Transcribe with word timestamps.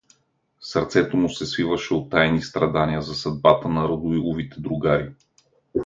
Сърцето 0.61 1.17
му 1.17 1.29
се 1.29 1.45
свиваше 1.45 1.93
от 1.93 2.09
тайни 2.09 2.41
страдания 2.41 3.01
за 3.01 3.15
съдбата 3.15 3.69
на 3.69 3.89
Радоиловите 3.89 4.61
другари. 4.61 5.11